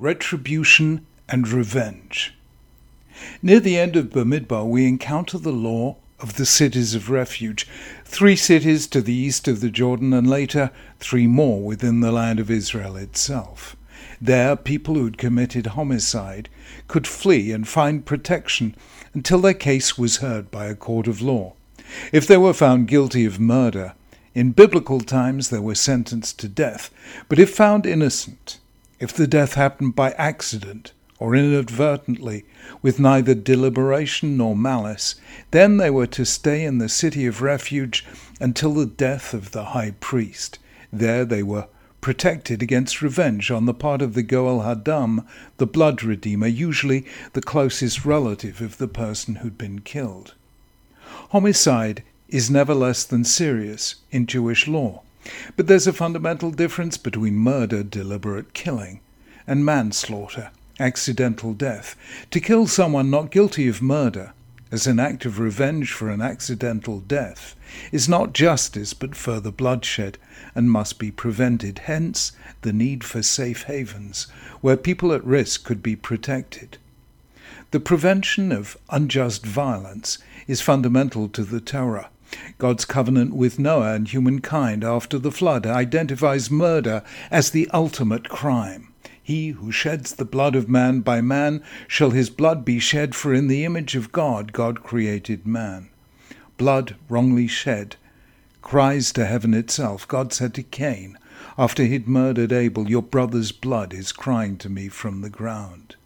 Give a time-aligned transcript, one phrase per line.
[0.00, 2.32] Retribution and Revenge.
[3.42, 7.66] Near the end of Bamidbar, we encounter the law of the cities of refuge,
[8.04, 12.38] three cities to the east of the Jordan, and later three more within the land
[12.38, 13.74] of Israel itself.
[14.20, 16.48] There, people who had committed homicide
[16.86, 18.76] could flee and find protection
[19.14, 21.54] until their case was heard by a court of law.
[22.12, 23.94] If they were found guilty of murder,
[24.32, 26.90] in biblical times they were sentenced to death,
[27.28, 28.60] but if found innocent,
[28.98, 32.44] if the death happened by accident or inadvertently,
[32.80, 35.16] with neither deliberation nor malice,
[35.50, 38.06] then they were to stay in the city of refuge
[38.40, 40.58] until the death of the high priest.
[40.92, 41.66] There they were
[42.00, 45.26] protected against revenge on the part of the Goel Hadam,
[45.56, 50.34] the blood redeemer, usually the closest relative of the person who'd been killed.
[51.30, 55.02] Homicide is never less than serious in Jewish law.
[55.56, 59.00] But there's a fundamental difference between murder, deliberate killing,
[59.46, 61.96] and manslaughter, accidental death.
[62.30, 64.32] To kill someone not guilty of murder,
[64.70, 67.56] as an act of revenge for an accidental death,
[67.90, 70.18] is not justice but further bloodshed,
[70.54, 71.80] and must be prevented.
[71.80, 74.26] Hence the need for safe havens,
[74.60, 76.78] where people at risk could be protected.
[77.70, 82.10] The prevention of unjust violence is fundamental to the Torah.
[82.58, 88.92] God's covenant with Noah and humankind after the flood identifies murder as the ultimate crime.
[89.22, 93.34] He who sheds the blood of man by man shall his blood be shed, for
[93.34, 95.90] in the image of God God created man.
[96.56, 97.96] Blood wrongly shed
[98.68, 100.06] cries to heaven itself.
[100.06, 101.16] God said to Cain,
[101.56, 105.96] after he'd murdered Abel, Your brother's blood is crying to me from the ground.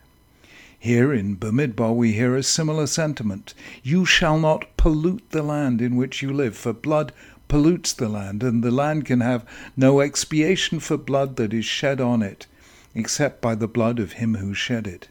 [0.83, 3.55] Here in Bamidbar we hear a similar sentiment.
[3.85, 7.13] You shall not pollute the land in which you live, for blood
[7.47, 12.01] pollutes the land, and the land can have no expiation for blood that is shed
[12.01, 12.49] on it,
[12.97, 15.07] except by the blood of him who shed it.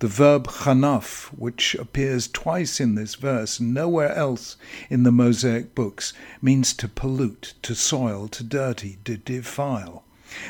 [0.00, 4.58] The verb chanaf, which appears twice in this verse and nowhere else
[4.90, 10.04] in the Mosaic books, means to pollute, to soil, to dirty, to defile.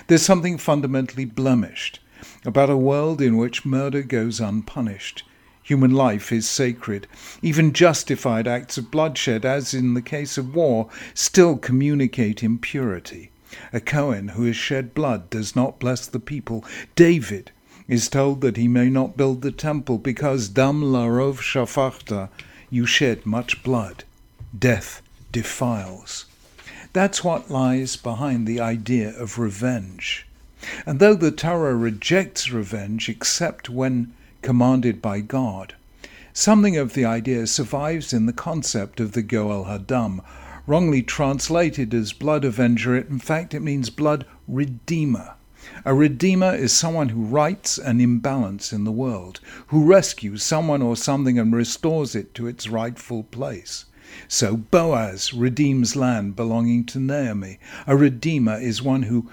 [0.09, 2.01] There's something fundamentally blemished
[2.45, 5.23] about a world in which murder goes unpunished.
[5.63, 7.07] Human life is sacred.
[7.43, 13.31] Even justified acts of bloodshed, as in the case of war, still communicate impurity.
[13.73, 16.65] A Cohen who has shed blood does not bless the people.
[16.95, 17.51] David
[17.87, 22.29] is told that he may not build the temple because dam larov shafachta,
[22.71, 24.05] you shed much blood.
[24.59, 25.03] Death
[25.33, 26.27] defiles.
[26.93, 30.27] That's what lies behind the idea of revenge.
[30.85, 34.13] And though the Torah rejects revenge except when
[34.43, 35.75] commanded by God,
[36.33, 40.21] something of the idea survives in the concept of the Goel Hadam,
[40.67, 42.97] wrongly translated as blood avenger.
[42.97, 45.35] In fact, it means blood redeemer.
[45.85, 50.97] A redeemer is someone who rights an imbalance in the world, who rescues someone or
[50.97, 53.85] something and restores it to its rightful place.
[54.29, 57.59] So Boaz redeems land belonging to Naomi.
[57.87, 59.31] A redeemer is one who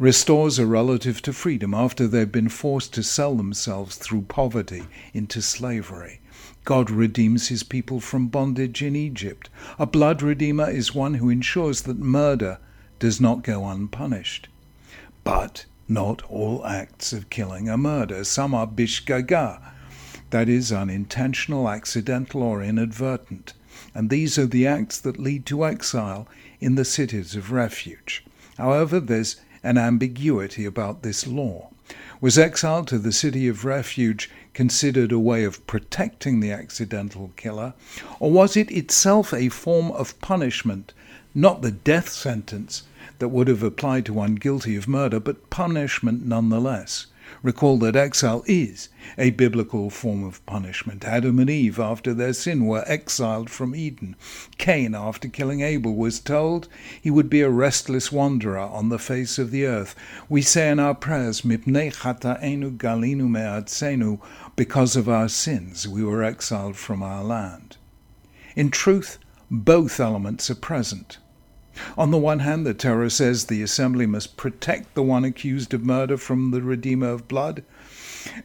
[0.00, 5.42] restores a relative to freedom after they've been forced to sell themselves through poverty into
[5.42, 6.18] slavery.
[6.64, 9.50] God redeems his people from bondage in Egypt.
[9.78, 12.56] A blood redeemer is one who ensures that murder
[12.98, 14.48] does not go unpunished.
[15.22, 18.24] But not all acts of killing are murder.
[18.24, 19.60] Some are bishgaga,
[20.30, 23.52] that is, unintentional, accidental, or inadvertent.
[23.94, 26.26] And these are the acts that lead to exile
[26.58, 28.24] in the cities of refuge.
[28.56, 31.70] However, there's an ambiguity about this law.
[32.20, 37.74] Was exile to the city of refuge considered a way of protecting the accidental killer,
[38.18, 40.92] or was it itself a form of punishment,
[41.34, 42.84] not the death sentence
[43.18, 47.06] that would have applied to one guilty of murder, but punishment nonetheless?
[47.42, 51.04] Recall that exile is a biblical form of punishment.
[51.04, 54.16] Adam and Eve, after their sin, were exiled from Eden.
[54.58, 56.68] Cain, after killing Abel, was told
[57.00, 59.94] he would be a restless wanderer on the face of the earth.
[60.28, 64.20] We say in our prayers, Mipnei chata'enu galinu me'atzenu,
[64.56, 67.76] because of our sins we were exiled from our land.
[68.56, 69.18] In truth,
[69.50, 71.18] both elements are present.
[71.96, 75.84] On the one hand, the Torah says the assembly must protect the one accused of
[75.84, 77.62] murder from the Redeemer of blood.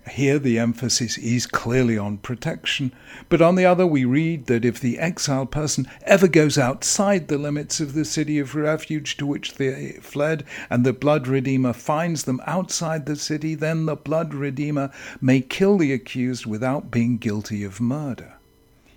[0.09, 2.93] Here the emphasis is clearly on protection,
[3.27, 7.37] but on the other we read that if the exiled person ever goes outside the
[7.37, 12.23] limits of the city of refuge to which they fled, and the blood redeemer finds
[12.23, 17.63] them outside the city, then the blood redeemer may kill the accused without being guilty
[17.65, 18.35] of murder.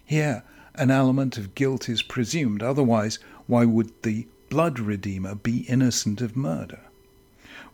[0.05, 0.44] Here,
[0.79, 6.37] an element of guilt is presumed, otherwise, why would the blood redeemer be innocent of
[6.37, 6.81] murder?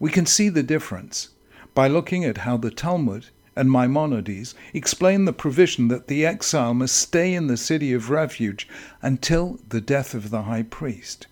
[0.01, 1.29] We can see the difference.
[1.75, 6.97] by looking at how the Talmud and Maimonides explain the provision that the exile must
[6.97, 8.69] stay in the city of refuge
[9.03, 11.27] until the death of the high priest.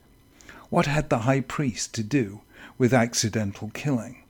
[0.68, 2.40] What had the high priest to do
[2.78, 4.22] with accidental killing?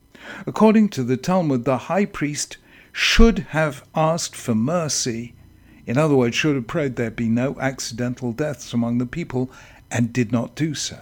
[0.47, 2.56] According to the Talmud, the high priest
[2.93, 5.35] should have asked for mercy,
[5.87, 9.50] in other words, should have prayed there be no accidental deaths among the people,
[9.90, 10.99] and did not do so.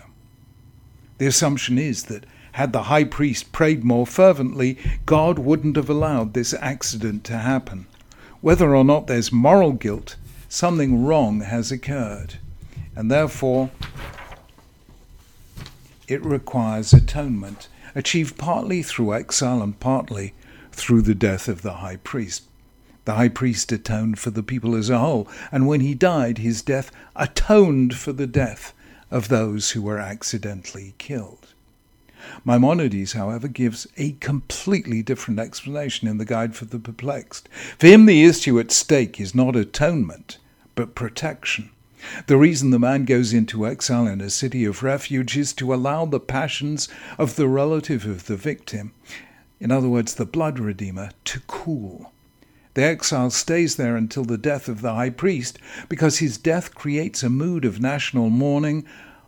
[1.19, 6.35] The assumption is that had the high priest prayed more fervently, God wouldn't have allowed
[6.35, 7.87] this accident to happen.
[8.41, 10.17] Whether or not there's moral guilt,
[10.49, 12.35] something wrong has occurred,
[12.97, 13.71] and therefore
[16.09, 20.35] it requires atonement, achieved partly through exile and partly
[20.73, 22.45] through the death of the high priest.
[23.05, 26.63] The high priest atoned for the people as a whole, and when he died, his
[26.63, 28.75] death atoned for the death
[29.11, 31.49] of those who were accidentally killed.
[32.45, 37.49] Maimonides, however, gives a completely different explanation in the Guide for the Perplexed.
[37.79, 40.37] For him, the issue at stake is not atonement,
[40.75, 41.71] but protection.
[42.27, 46.05] The reason the man goes into exile in a city of refuge is to allow
[46.05, 46.89] the passions
[47.19, 48.93] of the relative of the victim,
[49.59, 52.13] in other words, the blood redeemer, to cool.
[52.75, 55.59] The exile stays there until the death of the high priest
[55.89, 58.85] because his death creates a mood of national mourning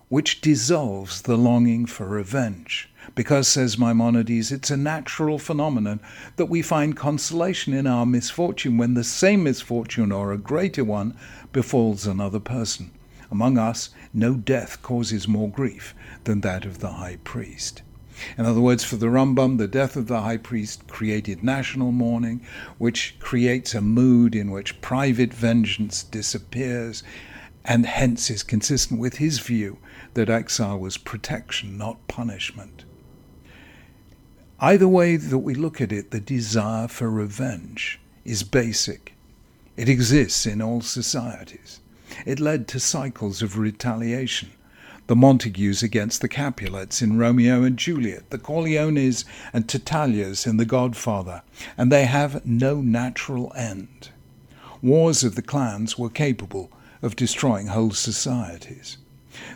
[0.09, 2.89] which dissolves the longing for revenge.
[3.17, 5.99] Because, says Maimonides, it's a natural phenomenon
[6.37, 11.17] that we find consolation in our misfortune when the same misfortune or a greater one
[11.53, 12.93] befalls another person.
[13.31, 15.95] Among us, no death causes more grief
[16.25, 17.83] than that of the high priest.
[18.39, 22.41] In other words, for the Rambam, the death of the high priest created national mourning,
[22.79, 27.03] which creates a mood in which private vengeance disappears,
[27.65, 29.79] and hence is consistent with his view
[30.15, 32.85] that exile was protection, not punishment.
[34.61, 39.15] Either way that we look at it, the desire for revenge is basic.
[39.77, 41.81] It exists in all societies.
[42.27, 44.51] It led to cycles of retaliation.
[45.09, 50.65] The Montagues against the Capulets in Romeo and Juliet, the Corleones and Tattaglias in The
[50.65, 51.43] Godfather,
[51.77, 54.11] and they have no natural end.
[54.81, 56.71] Wars of the clans were capable
[57.03, 58.97] of destroying whole societies.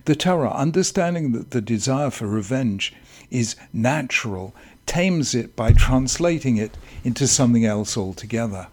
[0.04, 2.92] The Torah, understanding that the desire for revenge
[3.30, 4.54] is natural,
[4.84, 8.66] tames it by translating it into something else altogether.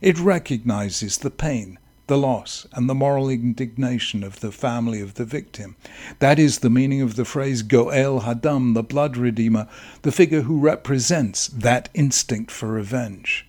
[0.00, 5.24] It recognizes the pain, the loss, and the moral indignation of the family of the
[5.24, 5.76] victim.
[6.18, 9.68] That is the meaning of the phrase Goel Hadam, the blood redeemer,
[10.02, 13.46] the figure who represents that instinct for revenge.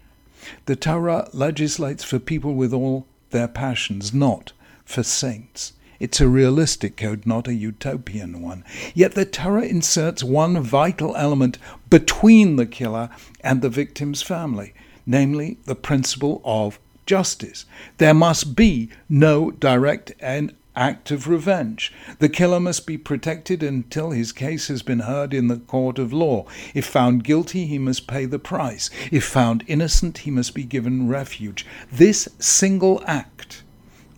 [0.66, 4.54] The Torah legislates for people with all their passions, not
[4.86, 5.74] for saints.
[6.00, 8.64] It's a realistic code, not a utopian one.
[8.94, 11.58] Yet the Torah inserts one vital element
[11.90, 13.10] between the killer
[13.42, 14.74] and the victim's family,
[15.06, 17.66] namely the principle of justice.
[17.98, 21.94] There must be no direct and act of revenge.
[22.20, 26.12] The killer must be protected until his case has been heard in the court of
[26.12, 26.46] law.
[26.74, 28.90] If found guilty, he must pay the price.
[29.12, 31.66] If found innocent, he must be given refuge.
[31.92, 33.64] This single act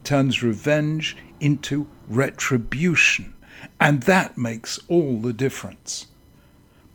[0.03, 3.33] turns revenge into retribution.
[3.79, 6.07] And that makes all the difference.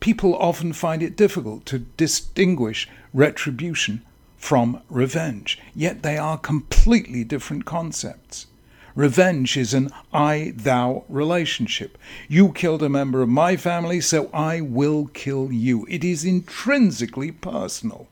[0.01, 4.05] People often find it difficult to distinguish retribution
[4.43, 8.49] from revenge, yet they are completely different concepts.
[8.97, 11.97] Revenge is an I thou relationship.
[12.29, 15.87] You killed a member of my family, so I will kill you.
[15.89, 18.09] It is intrinsically personal.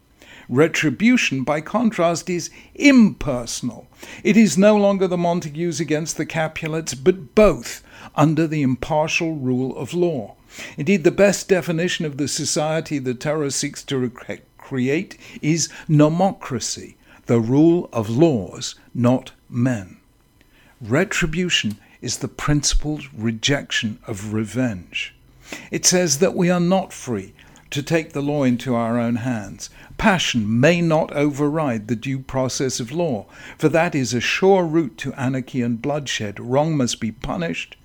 [0.48, 3.88] Retribution, by contrast, is impersonal.
[4.22, 7.82] It is no longer the Montagues against the Capulets, but both
[8.14, 10.36] under the impartial rule of law.
[10.76, 13.98] Indeed, the best definition of the society the Torah seeks to
[14.70, 16.94] create is nomocracy,
[17.26, 19.96] the rule of laws, not men.
[20.80, 25.12] Retribution is the principled rejection of revenge.
[25.72, 27.32] It says that we are not free
[27.70, 29.70] to take the law into our own hands.
[29.98, 33.26] Passion may not override the due process of law,
[33.58, 36.38] for that is a sure route to anarchy and bloodshed.
[36.38, 37.76] Wrong must be punished,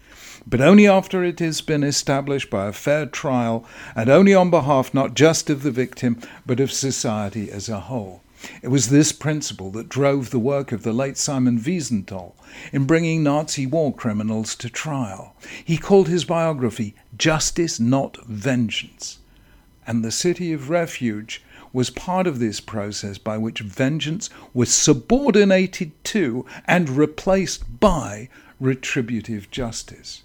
[0.48, 3.66] but only after it has been established by a fair trial,
[3.96, 8.22] and only on behalf not just of the victim, but of society as a whole.
[8.62, 12.34] It was this principle that drove the work of the late Simon Wiesenthal
[12.72, 15.36] in bringing Nazi war criminals to trial.
[15.64, 19.20] He called his biography Justice Not Vengeance
[19.88, 21.44] and the city of refuge
[21.76, 28.30] was part of this process by which vengeance was subordinated to and replaced by
[28.62, 30.24] retributive justice.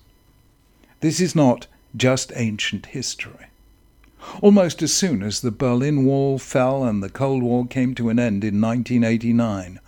[1.01, 1.67] This is not
[1.97, 3.47] just ancient history.
[4.41, 8.21] Almost as soon as the Berlin Wall fell and the Cold War came to an
[8.21, 9.81] end in 1989,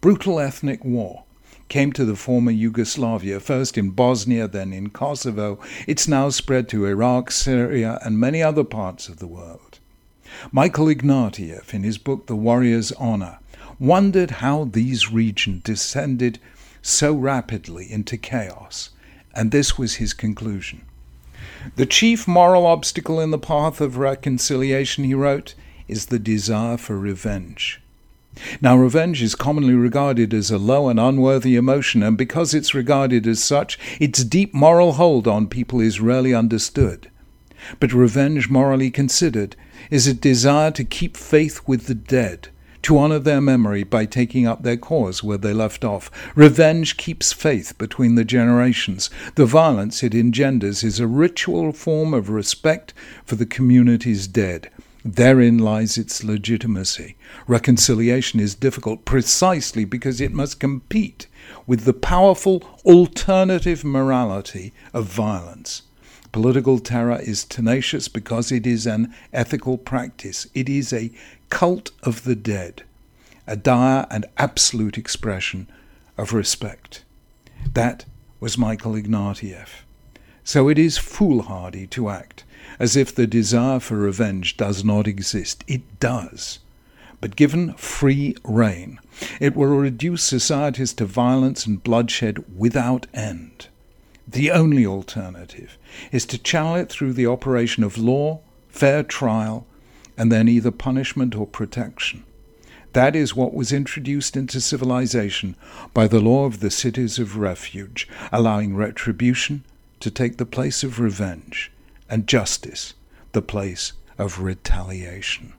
[0.00, 1.22] brutal ethnic war
[1.68, 5.60] came to the former Yugoslavia, first in Bosnia, then in Kosovo.
[5.86, 9.78] It's now spread to Iraq, Syria, and many other parts of the world.
[10.52, 13.38] Michael Ignatieff, in his book The Warrior's Honor,
[13.78, 16.38] wondered how these regions descended
[16.82, 18.90] so rapidly into chaos,
[19.34, 20.82] and this was his conclusion.
[21.76, 25.54] The chief moral obstacle in the path of reconciliation, he wrote,
[25.88, 27.80] is the desire for revenge.
[28.60, 33.26] Now, revenge is commonly regarded as a low and unworthy emotion, and because it's regarded
[33.26, 37.10] as such, its deep moral hold on people is rarely understood.
[37.80, 39.56] But revenge, morally considered,
[39.90, 42.48] is a desire to keep faith with the dead,
[42.82, 46.10] to honor their memory by taking up their cause where they left off.
[46.34, 49.10] Revenge keeps faith between the generations.
[49.34, 54.70] The violence it engenders is a ritual form of respect for the community's dead.
[55.04, 57.16] Therein lies its legitimacy.
[57.46, 61.28] Reconciliation is difficult precisely because it must compete
[61.64, 65.82] with the powerful alternative morality of violence.
[66.36, 70.46] Political terror is tenacious because it is an ethical practice.
[70.52, 71.10] It is a
[71.48, 72.82] cult of the dead,
[73.46, 75.66] a dire and absolute expression
[76.18, 77.04] of respect.
[77.72, 78.04] That
[78.38, 79.84] was Michael Ignatieff.
[80.44, 82.44] So it is foolhardy to act
[82.78, 85.64] as if the desire for revenge does not exist.
[85.66, 86.58] It does.
[87.22, 88.98] But given free rein,
[89.40, 93.68] it will reduce societies to violence and bloodshed without end.
[94.28, 95.78] The only alternative
[96.10, 99.66] is to channel it through the operation of law, fair trial,
[100.18, 102.24] and then either punishment or protection.
[102.92, 105.54] That is what was introduced into civilization
[105.92, 109.64] by the law of the cities of refuge, allowing retribution
[110.00, 111.70] to take the place of revenge
[112.08, 112.94] and justice
[113.32, 115.52] the place of retaliation.